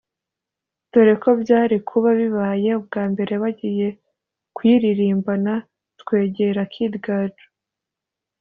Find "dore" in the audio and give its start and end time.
0.91-1.13